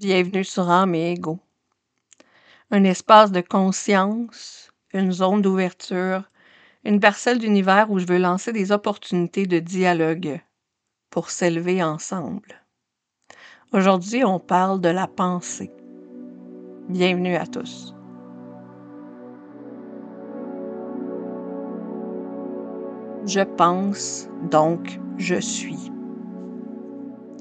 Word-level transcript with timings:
Bienvenue 0.00 0.44
sur 0.44 0.70
âme 0.70 0.94
et 0.94 1.12
ego. 1.12 1.38
Un 2.70 2.84
espace 2.84 3.32
de 3.32 3.42
conscience, 3.42 4.72
une 4.94 5.12
zone 5.12 5.42
d'ouverture, 5.42 6.22
une 6.86 7.00
parcelle 7.00 7.38
d'univers 7.38 7.90
où 7.90 7.98
je 7.98 8.06
veux 8.06 8.16
lancer 8.16 8.50
des 8.50 8.72
opportunités 8.72 9.46
de 9.46 9.58
dialogue 9.58 10.40
pour 11.10 11.28
s'élever 11.28 11.82
ensemble. 11.82 12.64
Aujourd'hui, 13.74 14.24
on 14.24 14.40
parle 14.40 14.80
de 14.80 14.88
la 14.88 15.06
pensée. 15.06 15.70
Bienvenue 16.88 17.36
à 17.36 17.46
tous. 17.46 17.94
Je 23.26 23.42
pense, 23.42 24.30
donc 24.50 24.98
je 25.18 25.38
suis. 25.38 25.92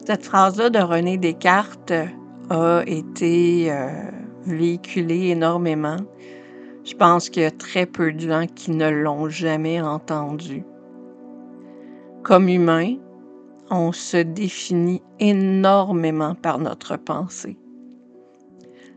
Cette 0.05 0.26
phrase-là 0.26 0.70
de 0.70 0.80
René 0.80 1.18
Descartes 1.18 1.94
a 2.50 2.84
été 2.88 3.71
euh, 3.71 3.88
véhiculé 4.45 5.30
énormément. 5.30 5.98
Je 6.84 6.95
pense 6.95 7.30
qu'il 7.30 7.44
y 7.44 7.45
a 7.45 7.52
très 7.52 7.85
peu 7.85 8.12
de 8.12 8.20
gens 8.20 8.45
qui 8.48 8.71
ne 8.71 8.90
l'ont 8.90 9.30
jamais 9.30 9.80
entendu. 9.81 10.63
Comme 12.23 12.49
humain, 12.49 12.95
on 13.70 13.91
se 13.91 14.17
définit 14.17 15.02
énormément 15.20 16.35
par 16.35 16.57
notre 16.57 16.98
pensée. 16.98 17.57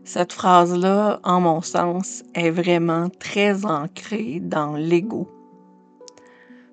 Cette 0.05 0.33
phrase-là, 0.33 1.21
en 1.23 1.41
mon 1.41 1.61
sens, 1.61 2.25
est 2.35 2.51
vraiment 2.51 3.09
très 3.09 3.65
ancrée 3.65 4.41
dans 4.41 4.75
l'ego. 4.75 5.29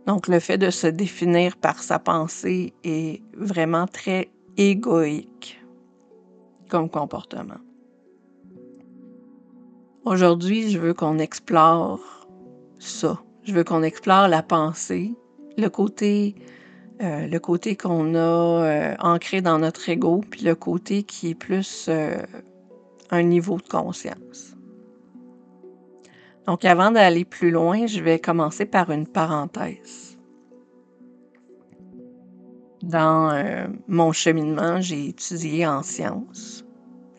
Donc 0.07 0.27
le 0.27 0.39
fait 0.39 0.57
de 0.57 0.71
se 0.71 0.87
définir 0.87 1.55
par 1.57 1.83
sa 1.83 1.99
pensée 1.99 2.73
est 2.83 3.21
vraiment 3.35 3.85
très 3.85 4.29
égoïque 4.57 5.58
comme 6.69 6.89
comportement. 6.89 7.59
Aujourd'hui, 10.05 10.71
je 10.71 10.79
veux 10.79 10.93
qu'on 10.93 11.19
explore 11.19 11.99
ça. 12.79 13.19
Je 13.43 13.53
veux 13.53 13.63
qu'on 13.63 13.83
explore 13.83 14.27
la 14.27 14.41
pensée, 14.41 15.13
le 15.57 15.67
côté, 15.69 16.35
euh, 17.01 17.27
le 17.27 17.39
côté 17.39 17.75
qu'on 17.75 18.15
a 18.15 18.19
euh, 18.19 18.95
ancré 18.99 19.41
dans 19.41 19.59
notre 19.59 19.87
ego, 19.89 20.21
puis 20.29 20.41
le 20.43 20.55
côté 20.55 21.03
qui 21.03 21.29
est 21.29 21.35
plus 21.35 21.87
euh, 21.89 22.21
un 23.09 23.23
niveau 23.23 23.57
de 23.57 23.67
conscience. 23.67 24.55
Donc, 26.47 26.65
avant 26.65 26.91
d'aller 26.91 27.25
plus 27.25 27.51
loin, 27.51 27.85
je 27.85 28.01
vais 28.01 28.19
commencer 28.19 28.65
par 28.65 28.91
une 28.91 29.05
parenthèse. 29.05 30.17
Dans 32.81 33.69
mon 33.87 34.13
cheminement, 34.13 34.79
j'ai 34.79 35.09
étudié 35.09 35.67
en 35.67 35.83
sciences. 35.83 36.58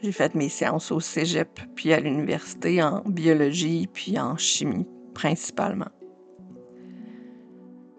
J'ai 0.03 0.13
fait 0.13 0.35
mes 0.35 0.49
sciences 0.49 0.91
au 0.93 1.01
cégep, 1.01 1.61
puis 1.75 1.93
à 1.93 2.01
l'université 2.01 2.83
en 2.83 3.03
biologie, 3.05 3.87
puis 3.93 4.19
en 4.19 4.39
chimie, 4.39 4.87
principalement. 5.13 5.91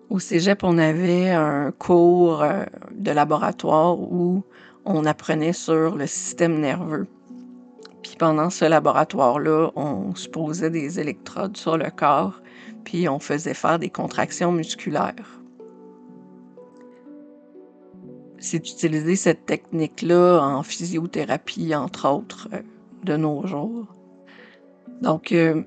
Au 0.10 0.18
cégep, 0.18 0.64
on 0.64 0.80
avait 0.80 1.30
un 1.30 1.72
cours 1.72 2.42
euh, 2.42 2.64
de 2.92 3.12
laboratoire 3.12 4.00
où 4.00 4.44
on 4.84 5.06
apprenait 5.06 5.54
sur 5.54 5.96
le 5.96 6.08
système 6.08 6.60
nerveux. 6.60 7.08
Puis 8.02 8.16
pendant 8.18 8.50
ce 8.50 8.66
laboratoire-là, 8.66 9.70
on 9.76 10.16
se 10.16 10.28
posait 10.28 10.72
des 10.72 11.00
électrodes 11.00 11.56
sur 11.56 11.78
le 11.78 11.92
corps, 11.92 12.42
puis 12.84 13.08
on 13.08 13.20
faisait 13.20 13.54
faire 13.54 13.78
des 13.78 13.92
contractions 13.92 14.52
musculaires 14.52 15.41
c'est 18.42 18.60
d'utiliser 18.60 19.16
cette 19.16 19.46
technique-là 19.46 20.40
en 20.42 20.64
physiothérapie, 20.64 21.74
entre 21.76 22.10
autres, 22.10 22.50
euh, 22.54 22.62
de 23.04 23.16
nos 23.16 23.46
jours. 23.46 23.86
Donc, 25.02 25.32
euh, 25.32 25.64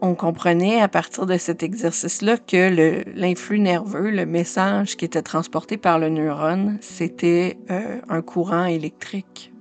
on 0.00 0.14
comprenait 0.14 0.80
à 0.80 0.88
partir 0.88 1.26
de 1.26 1.36
cet 1.36 1.62
exercice-là 1.62 2.36
que 2.38 3.14
l'influx 3.18 3.60
nerveux, 3.60 4.10
le 4.10 4.26
message 4.26 4.96
qui 4.96 5.04
était 5.04 5.22
transporté 5.22 5.76
par 5.76 5.98
le 5.98 6.08
neurone, 6.08 6.78
c'était 6.80 7.58
euh, 7.70 8.00
un 8.08 8.20
courant 8.20 8.64
électrique. 8.64 9.52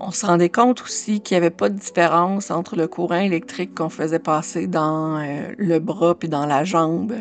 On 0.00 0.12
se 0.12 0.24
rendait 0.24 0.48
compte 0.48 0.82
aussi 0.82 1.20
qu'il 1.20 1.34
n'y 1.34 1.38
avait 1.38 1.50
pas 1.54 1.68
de 1.68 1.78
différence 1.78 2.50
entre 2.50 2.76
le 2.76 2.86
courant 2.86 3.16
électrique 3.16 3.74
qu'on 3.74 3.88
faisait 3.88 4.20
passer 4.20 4.68
dans 4.68 5.20
le 5.58 5.78
bras 5.80 6.14
puis 6.14 6.28
dans 6.28 6.46
la 6.46 6.62
jambe. 6.62 7.14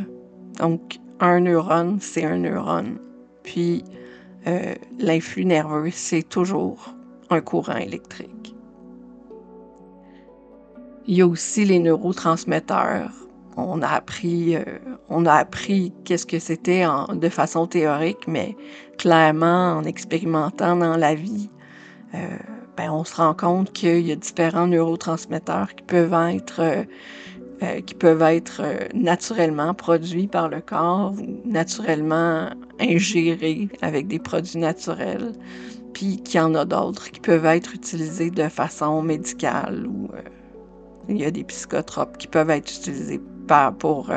Donc, 0.59 0.99
un 1.19 1.39
neurone, 1.39 1.97
c'est 1.99 2.23
un 2.23 2.37
neurone. 2.37 2.99
Puis 3.47 3.85
euh, 4.45 4.75
l'influx 4.99 5.45
nerveux, 5.45 5.89
c'est 5.89 6.27
toujours 6.27 6.93
un 7.29 7.39
courant 7.39 7.77
électrique. 7.77 8.53
Il 11.05 11.15
y 11.15 11.21
a 11.21 11.27
aussi 11.27 11.63
les 11.63 11.79
neurotransmetteurs. 11.79 13.09
On 13.55 13.81
a 13.81 13.87
appris, 13.87 14.57
euh, 14.57 14.63
appris 15.27 15.93
qu'est-ce 16.03 16.25
que 16.25 16.39
c'était 16.39 16.83
de 17.13 17.29
façon 17.29 17.67
théorique, 17.67 18.27
mais 18.27 18.57
clairement, 18.97 19.77
en 19.77 19.85
expérimentant 19.85 20.75
dans 20.75 20.97
la 20.97 21.15
vie, 21.15 21.49
euh, 22.15 22.17
ben, 22.75 22.91
on 22.91 23.05
se 23.05 23.15
rend 23.15 23.33
compte 23.33 23.71
qu'il 23.71 24.05
y 24.05 24.11
a 24.11 24.17
différents 24.17 24.67
neurotransmetteurs 24.67 25.73
qui 25.73 25.83
peuvent 25.83 26.13
être 26.35 26.85
euh, 27.63 27.81
qui 27.81 27.95
peuvent 27.95 28.21
être 28.21 28.61
euh, 28.63 28.87
naturellement 28.93 29.73
produits 29.73 30.27
par 30.27 30.47
le 30.47 30.61
corps 30.61 31.11
ou 31.17 31.41
naturellement 31.43 32.51
ingérés 32.79 33.67
avec 33.81 34.07
des 34.07 34.19
produits 34.19 34.59
naturels, 34.59 35.31
puis 35.91 36.21
qu'il 36.21 36.39
y 36.39 36.43
en 36.43 36.53
a 36.53 36.65
d'autres 36.65 37.09
qui 37.09 37.19
peuvent 37.19 37.47
être 37.47 37.73
utilisés 37.73 38.29
de 38.29 38.47
façon 38.47 39.01
médicale 39.01 39.87
ou 39.87 40.07
euh, 40.13 40.21
il 41.09 41.17
y 41.17 41.25
a 41.25 41.31
des 41.31 41.43
psychotropes 41.45 42.19
qui 42.19 42.27
peuvent 42.27 42.51
être 42.51 42.71
utilisés 42.71 43.19
pour, 43.79 44.11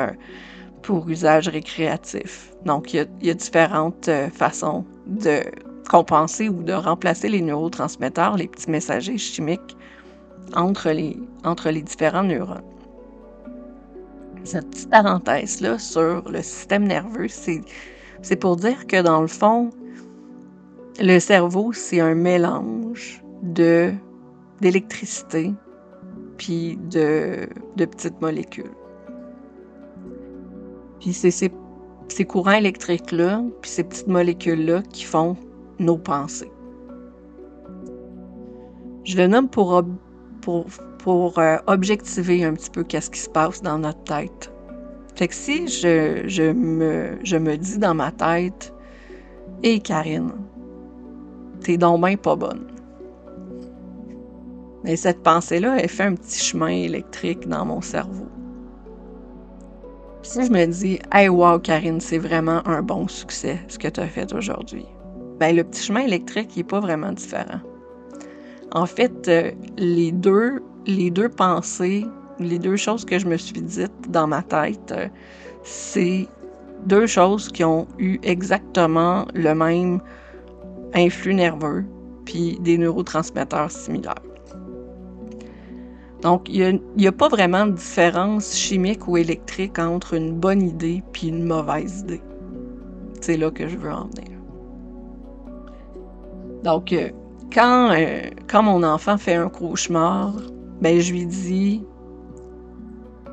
pour 0.83 1.09
usage 1.09 1.47
récréatif. 1.47 2.53
Donc, 2.65 2.93
il 2.93 2.97
y 2.97 2.99
a, 2.99 3.05
il 3.21 3.27
y 3.27 3.29
a 3.31 3.33
différentes 3.33 4.09
façons 4.33 4.85
de 5.07 5.39
compenser 5.89 6.47
ou 6.47 6.61
de 6.61 6.73
remplacer 6.73 7.27
les 7.27 7.41
neurotransmetteurs, 7.41 8.37
les 8.37 8.47
petits 8.47 8.69
messagers 8.69 9.17
chimiques 9.17 9.75
entre 10.53 10.91
les, 10.91 11.17
entre 11.43 11.71
les 11.71 11.81
différents 11.81 12.23
neurones 12.23 12.61
cette 14.43 14.69
petite 14.69 14.89
parenthèse-là 14.89 15.77
sur 15.79 16.29
le 16.29 16.41
système 16.41 16.87
nerveux, 16.87 17.27
c'est 17.27 18.35
pour 18.37 18.55
dire 18.55 18.87
que 18.87 19.01
dans 19.01 19.21
le 19.21 19.27
fond, 19.27 19.69
le 20.99 21.19
cerveau, 21.19 21.73
c'est 21.73 21.99
un 21.99 22.15
mélange 22.15 23.23
d'électricité 24.61 25.53
puis 26.37 26.77
de, 26.89 27.47
de, 27.75 27.85
petites 27.85 28.19
molécules. 28.19 28.71
Puis 30.99 31.13
c'est 31.13 31.29
ces, 31.29 31.51
ces, 32.07 32.25
courants 32.25 32.53
électriques-là, 32.53 33.43
puis 33.61 33.69
ces 33.69 33.83
petites 33.83 34.07
molécules-là 34.07 34.81
qui 34.91 35.03
font 35.03 35.37
nos 35.77 35.97
pensées. 35.97 36.51
Je 39.03 39.17
le 39.17 39.27
nomme 39.27 39.49
pour, 39.49 39.83
pour 40.41 40.65
pour 41.01 41.39
euh, 41.39 41.57
objectiver 41.67 42.43
un 42.43 42.53
petit 42.53 42.69
peu 42.69 42.83
qu'est-ce 42.83 43.09
qui 43.09 43.19
se 43.19 43.29
passe 43.29 43.61
dans 43.61 43.79
notre 43.79 44.03
tête. 44.03 44.51
Fait 45.15 45.31
si 45.31 45.67
je, 45.67 46.51
me, 46.51 47.55
dis 47.57 47.77
dans 47.77 47.93
ma 47.93 48.11
tête, 48.11 48.73
Hé 49.63 49.79
Karine, 49.79 50.31
t'es 51.61 51.77
donc 51.77 52.03
bien 52.03 52.15
pas 52.15 52.35
bonne. 52.35 52.67
Mais 54.83 54.95
cette 54.95 55.21
pensée-là, 55.21 55.77
elle 55.79 55.89
fait 55.89 56.03
un 56.03 56.15
petit 56.15 56.39
chemin 56.39 56.69
électrique 56.69 57.47
dans 57.47 57.65
mon 57.65 57.81
cerveau. 57.81 58.27
si 60.23 60.45
je 60.45 60.51
me 60.51 60.65
dis, 60.65 60.99
Hey, 61.11 61.29
wow, 61.29 61.59
Karine, 61.59 61.99
c'est 61.99 62.17
vraiment 62.17 62.65
un 62.67 62.81
bon 62.81 63.07
succès 63.07 63.59
ce 63.67 63.77
que 63.77 63.87
tu 63.87 63.99
as 63.99 64.07
fait 64.07 64.33
aujourd'hui, 64.33 64.85
ben 65.39 65.55
le 65.55 65.63
petit 65.63 65.83
chemin 65.83 66.01
électrique 66.01 66.55
n'est 66.55 66.63
pas 66.63 66.79
vraiment 66.79 67.11
différent. 67.11 67.59
En 68.73 68.85
fait, 68.85 69.27
euh, 69.27 69.51
les 69.77 70.11
deux 70.11 70.61
les 70.85 71.11
deux 71.11 71.29
pensées, 71.29 72.05
les 72.39 72.59
deux 72.59 72.75
choses 72.75 73.05
que 73.05 73.19
je 73.19 73.27
me 73.27 73.37
suis 73.37 73.61
dites 73.61 74.09
dans 74.09 74.27
ma 74.27 74.41
tête, 74.41 74.91
euh, 74.91 75.07
c'est 75.63 76.27
deux 76.85 77.05
choses 77.05 77.49
qui 77.49 77.63
ont 77.63 77.87
eu 77.99 78.19
exactement 78.23 79.25
le 79.33 79.53
même 79.53 80.01
influx 80.93 81.33
nerveux, 81.33 81.85
puis 82.25 82.57
des 82.61 82.77
neurotransmetteurs 82.77 83.71
similaires. 83.71 84.15
Donc, 86.21 86.47
il 86.49 86.79
n'y 86.97 87.07
a, 87.07 87.11
pas 87.11 87.29
vraiment 87.29 87.65
de 87.65 87.71
différence 87.71 88.55
chimique 88.55 89.07
ou 89.07 89.17
électrique 89.17 89.79
entre 89.79 90.13
une 90.13 90.33
bonne 90.33 90.61
idée 90.61 91.01
puis 91.13 91.29
une 91.29 91.43
mauvaise 91.43 92.01
idée. 92.01 92.21
C'est 93.21 93.37
là 93.37 93.49
que 93.49 93.67
je 93.67 93.75
veux 93.75 93.91
en 93.91 94.05
venir. 94.05 94.37
Donc, 96.63 96.93
euh, 96.93 97.09
quand, 97.51 97.91
euh, 97.91 98.29
quand 98.47 98.61
mon 98.61 98.83
enfant 98.83 99.17
fait 99.17 99.33
un 99.33 99.49
cauchemar, 99.49 100.33
ben 100.81 100.99
je 100.99 101.13
lui 101.13 101.25
dis 101.25 101.83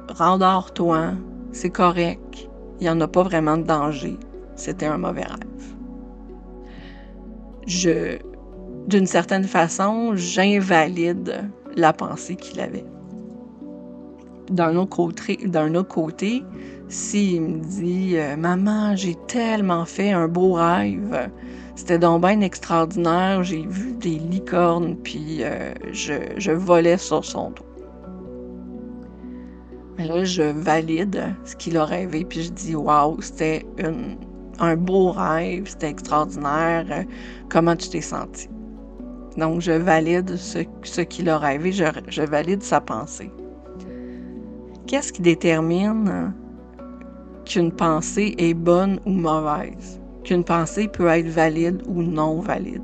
Rendors-toi, 0.08 1.12
c'est 1.52 1.70
correct, 1.70 2.48
il 2.80 2.84
n'y 2.84 2.90
en 2.90 3.00
a 3.00 3.08
pas 3.08 3.22
vraiment 3.22 3.56
de 3.56 3.62
danger, 3.62 4.16
c'était 4.56 4.86
un 4.86 4.98
mauvais 4.98 5.24
rêve. 5.24 5.74
Je, 7.66 8.18
d'une 8.86 9.06
certaine 9.06 9.44
façon, 9.44 10.12
j'invalide 10.14 11.50
la 11.76 11.92
pensée 11.92 12.36
qu'il 12.36 12.60
avait. 12.60 12.86
D'un 14.50 14.76
autre 14.76 14.96
côté, 14.96 15.36
d'un 15.44 15.74
autre 15.74 15.88
côté 15.88 16.42
s'il 16.88 17.42
me 17.42 17.60
dit 17.60 18.16
Maman, 18.38 18.96
j'ai 18.96 19.14
tellement 19.26 19.84
fait 19.84 20.10
un 20.10 20.26
beau 20.26 20.54
rêve, 20.54 21.30
c'était 21.78 22.00
donc 22.00 22.22
bien 22.22 22.40
extraordinaire, 22.40 23.44
j'ai 23.44 23.64
vu 23.64 23.92
des 23.92 24.18
licornes, 24.18 24.96
puis 24.96 25.44
euh, 25.44 25.72
je, 25.92 26.50
volais 26.50 26.98
sur 26.98 27.24
son 27.24 27.50
dos. 27.50 27.64
Mais 29.96 30.08
là, 30.08 30.24
je 30.24 30.42
valide 30.42 31.36
ce 31.44 31.54
qu'il 31.54 31.76
a 31.76 31.84
rêvé, 31.84 32.24
puis 32.24 32.42
je 32.42 32.50
dis 32.50 32.74
Waouh, 32.74 33.20
c'était 33.20 33.64
un 34.58 34.76
beau 34.76 35.12
rêve, 35.12 35.68
c'était 35.68 35.90
extraordinaire, 35.90 37.04
comment 37.48 37.76
tu 37.76 37.88
t'es 37.90 38.00
senti? 38.00 38.48
Donc, 39.36 39.60
je 39.60 39.70
valide 39.70 40.34
ce, 40.34 41.00
qu'il 41.02 41.28
a 41.28 41.38
rêvé, 41.38 41.70
je 41.70 42.22
valide 42.22 42.64
sa 42.64 42.80
pensée. 42.80 43.30
Qu'est-ce 44.88 45.12
qui 45.12 45.22
détermine 45.22 46.34
qu'une 47.44 47.70
pensée 47.70 48.34
est 48.36 48.54
bonne 48.54 48.98
ou 49.06 49.12
mauvaise? 49.12 50.00
Qu'une 50.28 50.44
pensée 50.44 50.88
peut 50.88 51.06
être 51.06 51.28
valide 51.28 51.80
ou 51.88 52.02
non 52.02 52.40
valide? 52.40 52.82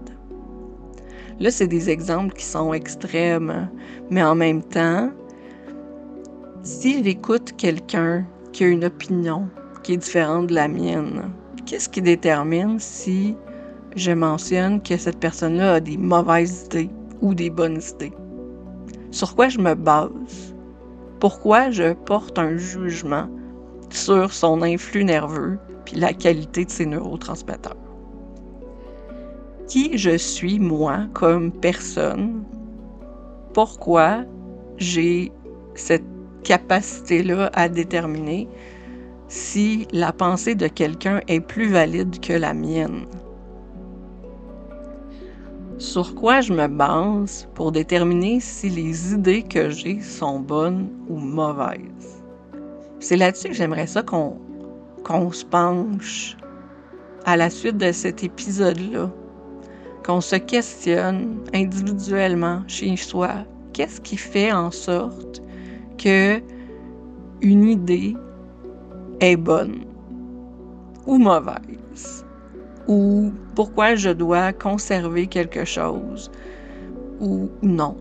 Là, 1.38 1.50
c'est 1.50 1.66
des 1.66 1.90
exemples 1.90 2.32
qui 2.32 2.42
sont 2.46 2.72
extrêmes, 2.72 3.68
mais 4.08 4.22
en 4.22 4.34
même 4.34 4.62
temps, 4.62 5.10
si 6.62 7.04
j'écoute 7.04 7.52
quelqu'un 7.58 8.24
qui 8.52 8.64
a 8.64 8.68
une 8.68 8.86
opinion 8.86 9.46
qui 9.82 9.92
est 9.92 9.96
différente 9.98 10.46
de 10.46 10.54
la 10.54 10.68
mienne, 10.68 11.32
qu'est-ce 11.66 11.90
qui 11.90 12.00
détermine 12.00 12.78
si 12.78 13.36
je 13.94 14.12
mentionne 14.12 14.80
que 14.80 14.96
cette 14.96 15.20
personne-là 15.20 15.74
a 15.74 15.80
des 15.80 15.98
mauvaises 15.98 16.64
idées 16.64 16.90
ou 17.20 17.34
des 17.34 17.50
bonnes 17.50 17.82
idées? 17.94 18.14
Sur 19.10 19.36
quoi 19.36 19.50
je 19.50 19.58
me 19.58 19.74
base? 19.74 20.54
Pourquoi 21.20 21.70
je 21.70 21.92
porte 21.92 22.38
un 22.38 22.56
jugement 22.56 23.28
sur 23.94 24.32
son 24.32 24.62
influx 24.62 25.04
nerveux 25.04 25.58
puis 25.84 25.96
la 25.96 26.12
qualité 26.12 26.64
de 26.64 26.70
ses 26.70 26.86
neurotransmetteurs? 26.86 27.76
Qui 29.68 29.96
je 29.96 30.16
suis, 30.16 30.58
moi, 30.58 31.06
comme 31.14 31.52
personne? 31.52 32.44
Pourquoi 33.54 34.24
j'ai 34.76 35.32
cette 35.74 36.04
capacité-là 36.42 37.50
à 37.54 37.68
déterminer 37.68 38.48
si 39.28 39.86
la 39.92 40.12
pensée 40.12 40.54
de 40.54 40.66
quelqu'un 40.66 41.20
est 41.28 41.40
plus 41.40 41.68
valide 41.68 42.20
que 42.20 42.32
la 42.34 42.52
mienne? 42.52 43.06
Sur 45.78 46.14
quoi 46.14 46.40
je 46.40 46.52
me 46.52 46.66
base 46.66 47.48
pour 47.54 47.72
déterminer 47.72 48.40
si 48.40 48.68
les 48.68 49.14
idées 49.14 49.42
que 49.42 49.70
j'ai 49.70 50.00
sont 50.00 50.40
bonnes 50.40 50.90
ou 51.08 51.16
mauvaises? 51.16 52.23
C'est 53.04 53.16
là-dessus 53.16 53.48
que 53.48 53.54
j'aimerais 53.54 53.86
ça 53.86 54.02
qu'on 54.02 55.30
se 55.30 55.44
penche 55.44 56.38
à 57.26 57.36
la 57.36 57.50
suite 57.50 57.76
de 57.76 57.92
cet 57.92 58.24
épisode-là, 58.24 59.10
qu'on 60.06 60.22
se 60.22 60.36
questionne 60.36 61.36
individuellement 61.52 62.62
chez 62.66 62.96
soi. 62.96 63.44
Qu'est-ce 63.74 64.00
qui 64.00 64.16
fait 64.16 64.52
en 64.52 64.70
sorte 64.70 65.42
que 65.98 66.40
une 67.42 67.64
idée 67.64 68.16
est 69.20 69.36
bonne 69.36 69.84
ou 71.06 71.18
mauvaise, 71.18 72.24
ou 72.88 73.32
pourquoi 73.54 73.96
je 73.96 74.08
dois 74.08 74.54
conserver 74.54 75.26
quelque 75.26 75.66
chose 75.66 76.30
ou 77.20 77.50
non? 77.60 77.98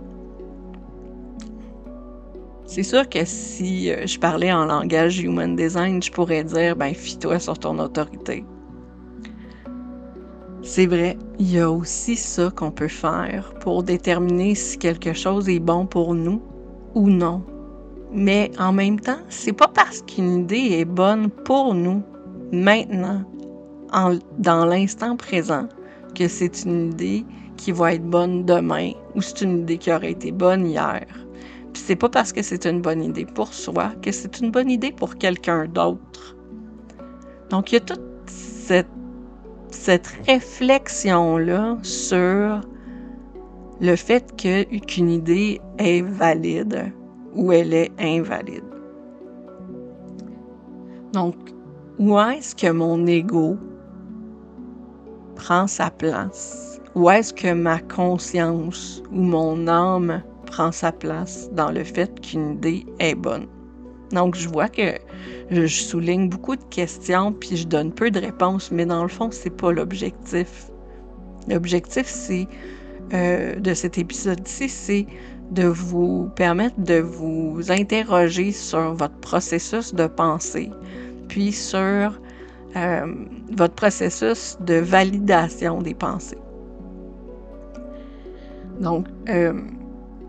C'est 2.75 2.81
sûr 2.81 3.07
que 3.07 3.19
si 3.23 3.91
euh, 3.91 4.07
je 4.07 4.17
parlais 4.17 4.51
en 4.51 4.65
langage 4.65 5.19
human 5.19 5.55
design, 5.55 6.01
je 6.01 6.11
pourrais 6.11 6.43
dire 6.43 6.75
ben 6.75 6.91
fie-toi 6.91 7.37
sur 7.37 7.59
ton 7.59 7.77
autorité. 7.77 8.43
C'est 10.63 10.87
vrai, 10.87 11.15
il 11.37 11.51
y 11.51 11.59
a 11.59 11.69
aussi 11.69 12.15
ça 12.15 12.49
qu'on 12.49 12.71
peut 12.71 12.87
faire 12.87 13.53
pour 13.59 13.83
déterminer 13.83 14.55
si 14.55 14.79
quelque 14.79 15.13
chose 15.13 15.47
est 15.49 15.59
bon 15.59 15.85
pour 15.85 16.15
nous 16.15 16.41
ou 16.95 17.11
non. 17.11 17.43
Mais 18.11 18.49
en 18.57 18.73
même 18.73 18.99
temps, 18.99 19.21
c'est 19.29 19.53
pas 19.53 19.67
parce 19.67 20.01
qu'une 20.01 20.39
idée 20.39 20.79
est 20.79 20.85
bonne 20.85 21.29
pour 21.29 21.75
nous 21.75 22.01
maintenant, 22.51 23.21
dans 24.39 24.65
l'instant 24.65 25.15
présent, 25.15 25.69
que 26.15 26.27
c'est 26.27 26.65
une 26.65 26.87
idée 26.87 27.23
qui 27.55 27.71
va 27.71 27.93
être 27.93 28.09
bonne 28.09 28.45
demain 28.45 28.93
ou 29.13 29.21
c'est 29.21 29.41
une 29.41 29.59
idée 29.59 29.77
qui 29.77 29.93
aurait 29.93 30.13
été 30.13 30.31
bonne 30.31 30.65
hier. 30.65 31.05
C'est 31.85 31.97
pas 31.97 32.07
parce 32.07 32.31
que 32.31 32.41
c'est 32.41 32.65
une 32.65 32.79
bonne 32.79 33.03
idée 33.03 33.25
pour 33.25 33.53
soi 33.53 33.91
que 34.01 34.09
c'est 34.13 34.39
une 34.39 34.51
bonne 34.51 34.71
idée 34.71 34.93
pour 34.93 35.17
quelqu'un 35.17 35.65
d'autre. 35.65 36.37
Donc 37.49 37.71
il 37.71 37.75
y 37.75 37.77
a 37.77 37.81
toute 37.81 37.99
cette, 38.25 38.87
réflexion-là 40.25 41.77
sur 41.81 42.61
le 43.81 43.95
fait 43.97 44.33
qu'une 44.87 45.09
idée 45.09 45.59
est 45.77 46.01
valide 46.03 46.93
où 47.35 47.51
elle 47.51 47.73
est 47.73 47.91
invalide. 47.99 48.63
Donc, 51.11 51.35
où 51.99 52.17
est-ce 52.17 52.55
que 52.55 52.71
mon 52.71 53.05
ego 53.07 53.57
prend 55.35 55.67
sa 55.67 55.89
place? 55.89 56.79
Où 56.95 57.09
est-ce 57.09 57.33
que 57.33 57.53
ma 57.53 57.79
conscience 57.79 59.03
ou 59.11 59.21
mon 59.21 59.67
âme 59.67 60.23
prend 60.53 60.71
sa 60.71 60.91
place 60.91 61.49
dans 61.53 61.71
le 61.71 61.83
fait 61.83 62.11
qu'une 62.21 62.53
idée 62.53 62.85
est 62.99 63.15
bonne? 63.15 63.47
Donc, 64.11 64.35
je 64.35 64.47
vois 64.47 64.69
que 64.69 64.99
je 65.49 65.65
souligne 65.65 66.29
beaucoup 66.29 66.55
de 66.55 66.63
questions 66.69 67.33
puis 67.33 67.57
je 67.57 67.67
donne 67.67 67.91
peu 67.91 68.11
de 68.11 68.19
réponses, 68.19 68.69
mais 68.71 68.85
dans 68.85 69.01
le 69.01 69.09
fond, 69.09 69.29
c'est 69.31 69.55
pas 69.57 69.71
l'objectif. 69.71 70.69
L'objectif, 71.49 72.07
euh, 73.13 73.55
de 73.55 73.73
cet 73.73 73.97
épisode-ci, 73.97 74.69
c'est 74.69 75.07
de 75.49 75.65
vous 75.65 76.29
permettre 76.35 76.79
de 76.79 76.99
vous 76.99 77.71
interroger 77.71 78.51
sur 78.51 78.93
votre 78.93 79.17
processus 79.21 79.95
de 79.95 80.05
pensée, 80.05 80.69
puis 81.29 81.51
sur 81.51 82.21
euh, 82.75 83.15
votre 83.51 83.73
processus 83.73 84.57
de 84.61 84.75
validation 84.75 85.81
des 85.81 85.95
pensées. 85.95 86.37
Donc, 88.79 89.07
euh, 89.29 89.53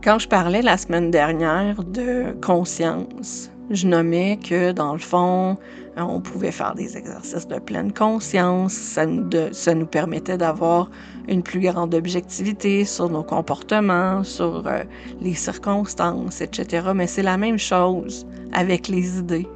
quand 0.04 0.18
je 0.18 0.28
parlais 0.28 0.60
la 0.60 0.76
semaine 0.76 1.10
dernière 1.10 1.82
de 1.82 2.36
conscience, 2.42 3.50
je 3.70 3.86
nommais 3.86 4.38
que 4.38 4.70
dans 4.72 4.92
le 4.92 4.98
fond, 4.98 5.56
on 5.96 6.20
pouvait 6.20 6.52
faire 6.52 6.74
des 6.74 6.98
exercices 6.98 7.48
de 7.48 7.58
pleine 7.58 7.90
conscience, 7.90 8.74
ça 8.74 9.06
nous, 9.06 9.26
ça 9.52 9.74
nous 9.74 9.86
permettait 9.86 10.36
d'avoir 10.36 10.90
une 11.26 11.42
plus 11.42 11.60
grande 11.60 11.94
objectivité 11.94 12.84
sur 12.84 13.08
nos 13.08 13.22
comportements, 13.22 14.22
sur 14.22 14.66
euh, 14.66 14.82
les 15.22 15.32
circonstances, 15.32 16.42
etc. 16.42 16.88
Mais 16.94 17.06
c'est 17.06 17.22
la 17.22 17.38
même 17.38 17.58
chose 17.58 18.26
avec 18.52 18.88
les 18.88 19.18
idées. 19.18 19.48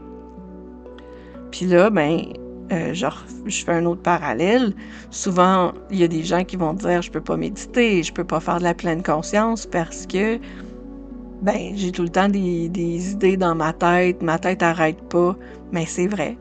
Puis 1.51 1.67
là, 1.67 1.91
ben, 1.91 2.23
euh, 2.71 2.93
genre, 2.93 3.25
je 3.47 3.65
fais 3.65 3.73
un 3.73 3.87
autre 3.87 4.03
parallèle. 4.03 4.75
Souvent, 5.11 5.73
il 5.91 5.99
y 5.99 6.05
a 6.05 6.09
des 6.09 6.23
gens 6.23 6.45
qui 6.45 6.57
vont 6.57 6.75
dire 6.75 7.01
je 7.01 7.11
peux 7.11 7.21
pas 7.21 7.37
méditer, 7.37 8.03
je 8.03 8.13
peux 8.13 8.25
pas 8.25 8.41
faire 8.41 8.59
de 8.59 8.65
la 8.65 8.75
pleine 8.75 9.03
conscience 9.03 9.67
parce 9.67 10.07
que 10.07 10.39
ben 11.41 11.73
j'ai 11.77 11.93
tout 11.93 12.03
le 12.03 12.09
temps 12.09 12.29
des, 12.29 12.67
idées 13.13 13.37
dans 13.37 13.55
ma 13.55 13.73
tête, 13.73 14.23
ma 14.23 14.39
tête 14.39 14.63
arrête 14.63 15.01
pas. 15.09 15.35
Mais 15.73 15.87
c'est 15.87 16.09
vrai. 16.09 16.37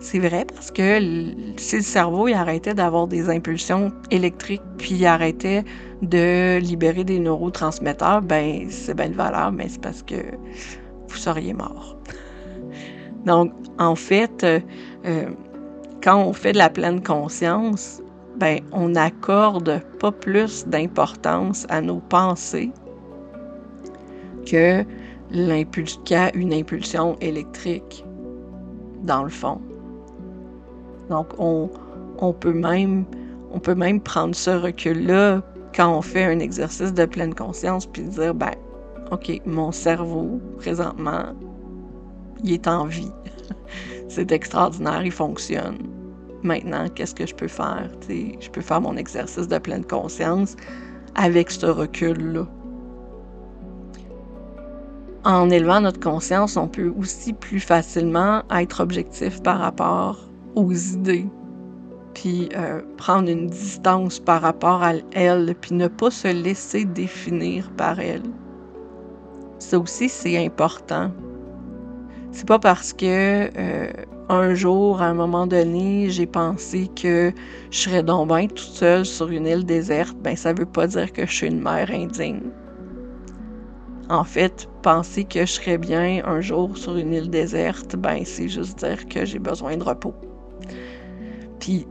C'est 0.00 0.18
vrai 0.18 0.44
parce 0.44 0.70
que 0.70 1.00
si 1.56 1.76
le 1.76 1.82
cerveau 1.82 2.28
il 2.28 2.34
arrêtait 2.34 2.74
d'avoir 2.74 3.06
des 3.06 3.30
impulsions 3.30 3.90
électriques 4.10 4.62
puis 4.76 4.96
il 4.96 5.06
arrêtait 5.06 5.64
de 6.02 6.58
libérer 6.58 7.04
des 7.04 7.18
neurotransmetteurs, 7.18 8.20
ben 8.20 8.66
c'est 8.68 8.94
bien 8.94 9.08
de 9.08 9.14
valeur, 9.14 9.50
mais 9.52 9.68
c'est 9.68 9.80
parce 9.80 10.02
que 10.02 10.16
vous 11.08 11.16
seriez 11.16 11.54
mort. 11.54 11.96
Donc, 13.24 13.52
en 13.78 13.94
fait, 13.94 14.44
euh, 14.44 14.60
euh, 15.06 15.30
quand 16.04 16.22
on 16.22 16.34
fait 16.34 16.52
de 16.52 16.58
la 16.58 16.68
pleine 16.68 17.02
conscience, 17.02 18.02
ben 18.36 18.60
on 18.72 18.90
n'accorde 18.90 19.80
pas 19.98 20.12
plus 20.12 20.66
d'importance 20.66 21.66
à 21.70 21.80
nos 21.80 22.00
pensées 22.00 22.70
que 24.46 24.84
qu'à 26.04 26.30
une 26.34 26.52
impulsion 26.52 27.16
électrique, 27.20 28.04
dans 29.02 29.24
le 29.24 29.30
fond. 29.30 29.60
Donc, 31.08 31.28
on, 31.38 31.70
on, 32.18 32.32
peut 32.34 32.52
même, 32.52 33.06
prendre 34.00 34.34
ce 34.34 34.50
recul-là 34.50 35.42
quand 35.74 35.96
on 35.96 36.02
fait 36.02 36.24
un 36.24 36.38
exercice 36.38 36.92
de 36.92 37.06
pleine 37.06 37.34
conscience, 37.34 37.86
puis 37.86 38.02
dire, 38.02 38.34
ben, 38.34 38.52
OK, 39.10 39.40
mon 39.46 39.72
cerveau, 39.72 40.40
présentement, 40.58 41.34
il 42.44 42.52
est 42.52 42.68
en 42.68 42.84
vie. 42.84 43.10
C'est 44.08 44.30
extraordinaire, 44.30 45.04
il 45.04 45.10
fonctionne. 45.10 45.93
Maintenant, 46.44 46.88
qu'est-ce 46.94 47.14
que 47.14 47.26
je 47.26 47.34
peux 47.34 47.48
faire? 47.48 47.88
je 48.08 48.50
peux 48.50 48.60
faire 48.60 48.82
mon 48.82 48.98
exercice 48.98 49.48
de 49.48 49.58
pleine 49.58 49.84
conscience 49.84 50.56
avec 51.14 51.50
ce 51.50 51.64
recul-là. 51.64 52.46
En 55.24 55.48
élevant 55.48 55.80
notre 55.80 56.00
conscience, 56.00 56.58
on 56.58 56.68
peut 56.68 56.92
aussi 56.98 57.32
plus 57.32 57.60
facilement 57.60 58.42
être 58.50 58.80
objectif 58.80 59.42
par 59.42 59.58
rapport 59.58 60.18
aux 60.54 60.70
idées, 60.70 61.26
puis 62.12 62.50
euh, 62.54 62.82
prendre 62.98 63.30
une 63.30 63.46
distance 63.46 64.20
par 64.20 64.42
rapport 64.42 64.82
à 64.82 64.92
elle, 65.12 65.54
puis 65.62 65.74
ne 65.74 65.88
pas 65.88 66.10
se 66.10 66.28
laisser 66.28 66.84
définir 66.84 67.70
par 67.70 68.00
elle. 68.00 68.22
Ça 69.60 69.78
aussi, 69.78 70.10
c'est 70.10 70.44
important. 70.44 71.10
C'est 72.32 72.46
pas 72.46 72.58
parce 72.58 72.92
que 72.92 73.48
euh, 73.56 73.90
un 74.28 74.54
jour, 74.54 75.02
à 75.02 75.06
un 75.06 75.14
moment 75.14 75.46
donné, 75.46 76.08
j'ai 76.10 76.26
pensé 76.26 76.88
que 77.00 77.32
je 77.70 77.78
serais 77.78 78.02
donc 78.02 78.28
bien 78.28 78.46
toute 78.46 78.58
seule 78.58 79.04
sur 79.04 79.28
une 79.28 79.46
île 79.46 79.64
déserte, 79.64 80.16
ben 80.22 80.36
ça 80.36 80.52
veut 80.52 80.66
pas 80.66 80.86
dire 80.86 81.12
que 81.12 81.26
je 81.26 81.32
suis 81.32 81.46
une 81.48 81.60
mère 81.60 81.90
indigne. 81.90 82.40
En 84.08 84.24
fait, 84.24 84.68
penser 84.82 85.24
que 85.24 85.40
je 85.40 85.52
serais 85.52 85.78
bien 85.78 86.22
un 86.24 86.40
jour 86.40 86.76
sur 86.76 86.96
une 86.96 87.12
île 87.12 87.30
déserte, 87.30 87.96
ben 87.96 88.22
c'est 88.24 88.48
juste 88.48 88.78
dire 88.78 89.06
que 89.08 89.24
j'ai 89.24 89.38
besoin 89.38 89.76
de 89.76 89.84
repos. 89.84 90.14
Puis 91.60 91.86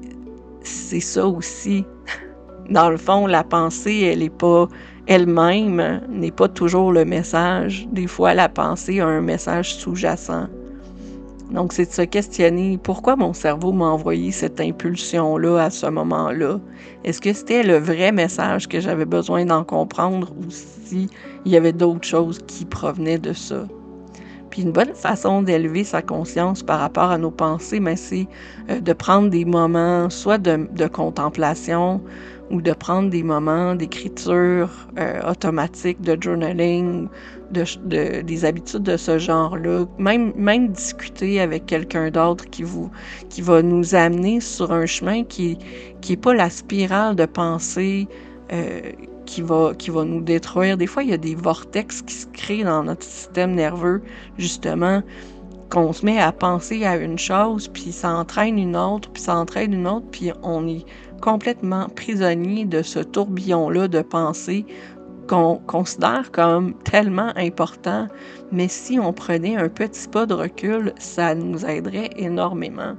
c'est 0.61 0.99
ça 0.99 1.27
aussi. 1.27 1.85
Dans 2.69 2.89
le 2.89 2.97
fond, 2.97 3.27
la 3.27 3.43
pensée, 3.43 4.09
elle 4.11 4.23
est 4.23 4.29
pas 4.29 4.67
elle-même 5.05 6.01
n'est 6.09 6.31
pas 6.31 6.47
toujours 6.47 6.93
le 6.93 7.03
message. 7.03 7.87
Des 7.91 8.07
fois, 8.07 8.33
la 8.33 8.47
pensée 8.47 9.01
a 9.01 9.07
un 9.07 9.21
message 9.21 9.75
sous-jacent. 9.75 10.47
Donc, 11.53 11.71
c'est 11.71 11.85
de 11.85 11.91
se 11.91 12.01
questionner 12.01 12.79
pourquoi 12.81 13.15
mon 13.15 13.33
cerveau 13.33 13.71
m'a 13.71 13.85
envoyé 13.85 14.31
cette 14.31 14.59
impulsion-là 14.59 15.59
à 15.59 15.69
ce 15.69 15.85
moment-là? 15.85 16.59
Est-ce 17.03 17.21
que 17.21 17.31
c'était 17.31 17.61
le 17.61 17.77
vrai 17.77 18.11
message 18.11 18.67
que 18.67 18.79
j'avais 18.79 19.05
besoin 19.05 19.45
d'en 19.45 19.63
comprendre 19.63 20.31
ou 20.31 20.49
s'il 20.49 21.09
y 21.45 21.55
avait 21.55 21.71
d'autres 21.71 22.07
choses 22.07 22.39
qui 22.47 22.65
provenaient 22.65 23.19
de 23.19 23.33
ça? 23.33 23.67
Puis 24.49 24.63
une 24.63 24.71
bonne 24.71 24.93
façon 24.93 25.43
d'élever 25.43 25.83
sa 25.83 26.01
conscience 26.01 26.63
par 26.63 26.79
rapport 26.79 27.11
à 27.11 27.17
nos 27.17 27.31
pensées, 27.31 27.79
ben, 27.79 27.95
c'est 27.95 28.27
euh, 28.69 28.79
de 28.79 28.93
prendre 28.93 29.29
des 29.29 29.45
moments 29.45 30.09
soit 30.09 30.37
de, 30.37 30.67
de 30.75 30.87
contemplation 30.87 32.01
ou 32.53 32.61
de 32.61 32.71
prendre 32.71 33.09
des 33.09 33.23
moments 33.23 33.73
d'écriture 33.73 34.69
euh, 34.99 35.29
automatique, 35.29 35.99
de 36.01 36.15
journaling, 36.21 37.09
de, 37.51 38.21
des 38.21 38.45
habitudes 38.45 38.83
de 38.83 38.95
ce 38.95 39.17
genre-là, 39.17 39.85
même, 39.97 40.33
même 40.35 40.69
discuter 40.69 41.41
avec 41.41 41.65
quelqu'un 41.65 42.11
d'autre 42.11 42.45
qui, 42.51 42.63
qui 43.29 43.41
va 43.41 43.63
nous 43.63 43.95
amener 43.95 44.39
sur 44.39 44.71
un 44.71 44.85
chemin 44.85 45.23
qui 45.23 45.57
n'est 46.07 46.17
pas 46.17 46.35
la 46.35 46.49
spirale 46.51 47.15
de 47.15 47.25
pensée 47.25 48.07
euh, 48.51 48.81
qui, 49.25 49.41
va, 49.41 49.73
qui 49.75 49.89
va 49.89 50.03
nous 50.03 50.21
détruire. 50.21 50.77
Des 50.77 50.87
fois, 50.87 51.01
il 51.03 51.09
y 51.09 51.13
a 51.13 51.17
des 51.17 51.35
vortex 51.35 52.03
qui 52.03 52.13
se 52.13 52.27
créent 52.27 52.63
dans 52.63 52.83
notre 52.83 53.03
système 53.03 53.55
nerveux, 53.55 54.03
justement, 54.37 55.01
qu'on 55.71 55.91
se 55.91 56.05
met 56.05 56.19
à 56.19 56.31
penser 56.31 56.85
à 56.85 56.97
une 56.97 57.17
chose, 57.17 57.67
puis 57.67 57.91
ça 57.91 58.13
entraîne 58.13 58.59
une 58.59 58.77
autre, 58.77 59.09
puis 59.09 59.23
ça 59.23 59.35
entraîne 59.35 59.73
une 59.73 59.87
autre, 59.87 60.05
puis 60.11 60.31
on 60.43 60.67
est 60.67 60.85
complètement 61.23 61.87
prisonnier 61.87 62.65
de 62.65 62.81
ce 62.81 62.99
tourbillon-là 62.99 63.87
de 63.87 64.01
pensée 64.01 64.65
qu'on 65.29 65.55
considère 65.67 66.31
comme 66.33 66.73
tellement 66.83 67.31
important, 67.37 68.09
mais 68.51 68.67
si 68.67 68.99
on 68.99 69.13
prenait 69.13 69.55
un 69.55 69.69
petit 69.69 70.09
pas 70.09 70.25
de 70.25 70.33
recul, 70.33 70.91
ça 70.99 71.33
nous 71.33 71.65
aiderait 71.65 72.09
énormément. 72.17 72.95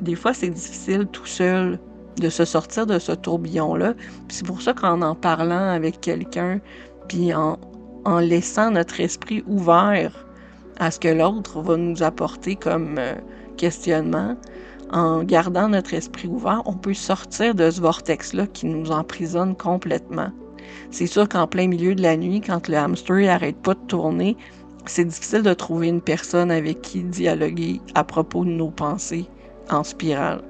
des 0.00 0.14
fois, 0.14 0.32
c'est 0.32 0.50
difficile 0.50 1.08
tout 1.10 1.26
seul 1.26 1.80
de 2.20 2.28
se 2.28 2.44
sortir 2.44 2.86
de 2.86 3.00
ce 3.00 3.10
tourbillon-là. 3.10 3.94
C'est 4.28 4.46
pour 4.46 4.62
ça 4.62 4.72
qu'en 4.72 5.02
en 5.02 5.16
parlant 5.16 5.68
avec 5.70 6.00
quelqu'un, 6.00 6.60
puis 7.08 7.34
en, 7.34 7.58
en, 8.04 8.20
laissant 8.20 8.70
notre 8.70 9.00
esprit 9.00 9.42
ouvert 9.48 10.24
à 10.78 10.92
ce 10.92 11.00
que 11.00 11.08
l'autre 11.08 11.60
va 11.62 11.76
nous 11.76 12.04
apporter 12.04 12.54
comme 12.54 12.96
euh, 12.98 13.14
questionnement, 13.56 14.36
en 14.92 15.24
gardant 15.24 15.68
notre 15.68 15.94
esprit 15.94 16.28
ouvert, 16.28 16.62
on 16.64 16.74
peut 16.74 16.94
sortir 16.94 17.54
de 17.54 17.70
ce 17.70 17.80
vortex-là 17.80 18.46
qui 18.46 18.66
nous 18.66 18.90
emprisonne 18.90 19.56
complètement. 19.56 20.30
C'est 20.90 21.06
sûr 21.06 21.28
qu'en 21.28 21.46
plein 21.46 21.68
milieu 21.68 21.94
de 21.94 22.02
la 22.02 22.16
nuit, 22.16 22.40
quand 22.40 22.68
le 22.68 22.76
hamster 22.76 23.16
n'arrête 23.16 23.56
pas 23.56 23.74
de 23.74 23.86
tourner, 23.86 24.36
c'est 24.86 25.04
difficile 25.04 25.42
de 25.42 25.52
trouver 25.52 25.88
une 25.88 26.00
personne 26.00 26.50
avec 26.50 26.80
qui 26.82 27.02
dialoguer 27.02 27.80
à 27.94 28.04
propos 28.04 28.44
de 28.44 28.50
nos 28.50 28.70
pensées 28.70 29.28
en 29.70 29.82
spirale. 29.82 30.42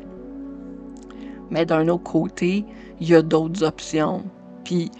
Mais 1.50 1.64
d'un 1.64 1.88
autre 1.88 2.02
côté, 2.02 2.64
il 3.00 3.08
y 3.08 3.14
a 3.14 3.22
d'autres 3.22 3.64
options. 3.64 4.24
Puis, 4.64 4.90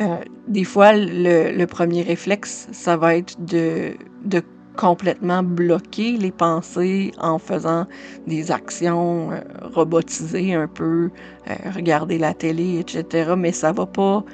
euh, 0.00 0.16
des 0.46 0.64
fois, 0.64 0.92
le, 0.94 1.64
premier 1.66 2.02
réflexe, 2.02 2.68
ça 2.72 2.96
va 2.96 3.16
être 3.16 3.42
de, 3.44 3.94
de 4.24 4.42
complètement 4.76 5.42
bloquer 5.42 6.16
les 6.16 6.32
pensées 6.32 7.12
en 7.18 7.38
faisant 7.38 7.86
des 8.26 8.50
actions 8.50 9.32
euh, 9.32 9.40
robotisées 9.74 10.54
un 10.54 10.68
peu, 10.68 11.10
euh, 11.48 11.54
regarder 11.74 12.18
la 12.18 12.34
télé, 12.34 12.78
etc. 12.78 13.34
Mais 13.36 13.52
ça 13.52 13.72
va 13.72 13.86
pas, 13.86 14.24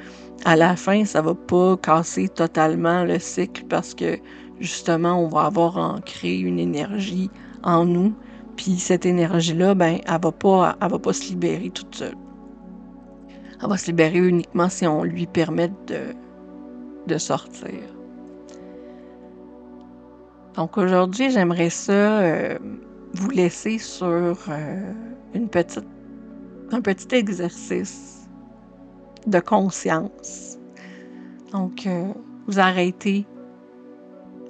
à 0.44 0.56
la 0.56 0.76
fin, 0.76 1.04
ça 1.04 1.22
va 1.22 1.34
pas 1.34 1.76
casser 1.76 2.28
totalement 2.28 3.04
le 3.04 3.18
cycle 3.18 3.64
parce 3.68 3.94
que 3.94 4.18
justement, 4.60 5.22
on 5.22 5.28
va 5.28 5.42
avoir 5.42 5.76
ancré 5.76 6.38
une 6.38 6.58
énergie 6.58 7.30
en 7.62 7.84
nous 7.84 8.14
puis 8.58 8.76
cette 8.76 9.06
énergie-là, 9.06 9.74
ben, 9.76 10.00
elle 10.04 10.20
va 10.20 10.32
pas, 10.32 10.76
elle 10.82 10.90
va 10.90 10.98
pas 10.98 11.12
se 11.12 11.28
libérer 11.28 11.70
toute 11.70 11.94
seule. 11.94 12.16
Elle 13.62 13.68
va 13.68 13.76
se 13.76 13.86
libérer 13.86 14.18
uniquement 14.18 14.68
si 14.68 14.84
on 14.84 15.04
lui 15.04 15.26
permet 15.26 15.68
de, 15.86 16.12
de 17.06 17.18
sortir. 17.18 17.97
Donc 20.58 20.76
aujourd'hui, 20.76 21.30
j'aimerais 21.30 21.70
ça 21.70 22.18
euh, 22.18 22.58
vous 23.12 23.30
laisser 23.30 23.78
sur 23.78 24.08
euh, 24.08 24.92
une 25.32 25.48
petite, 25.48 25.86
un 26.72 26.80
petit 26.80 27.14
exercice 27.14 28.28
de 29.28 29.38
conscience. 29.38 30.58
Donc, 31.52 31.86
euh, 31.86 32.12
vous 32.48 32.58
arrêtez 32.58 33.24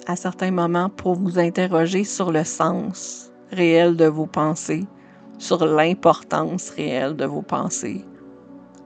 à 0.07 0.15
certains 0.15 0.49
moments 0.49 0.89
pour 0.89 1.13
vous 1.13 1.37
interroger 1.37 2.03
sur 2.03 2.31
le 2.31 2.43
sens 2.43 3.31
réel 3.51 3.95
de 3.95 4.05
vos 4.05 4.25
pensées, 4.25 4.87
sur 5.37 5.63
l'importance 5.63 6.71
réelle 6.71 7.17
de 7.17 7.25
vos 7.25 7.43
pensées, 7.43 8.03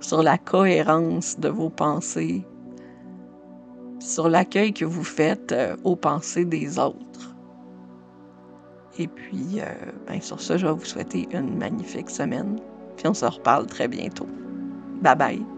sur 0.01 0.23
la 0.23 0.37
cohérence 0.37 1.39
de 1.39 1.47
vos 1.47 1.69
pensées, 1.69 2.45
sur 4.03 4.29
l'accueil 4.29 4.73
que 4.73 4.85
vous 4.85 5.03
faites 5.03 5.51
euh, 5.51 5.75
aux 5.83 5.95
pensées 5.95 6.45
des 6.45 6.77
autres. 6.77 7.35
Et 8.99 9.07
puis, 9.07 9.59
euh, 9.59 9.65
ben, 10.07 10.21
sur 10.21 10.39
ce, 10.39 10.57
je 10.57 10.67
vais 10.67 10.73
vous 10.73 10.85
souhaiter 10.85 11.27
une 11.31 11.57
magnifique 11.57 12.09
semaine. 12.09 12.59
Puis 12.97 13.07
on 13.07 13.13
se 13.13 13.25
reparle 13.25 13.65
très 13.65 13.87
bientôt. 13.87 14.27
Bye 15.01 15.15
bye. 15.15 15.52